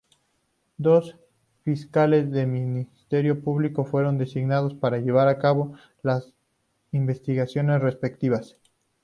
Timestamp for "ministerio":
2.47-3.39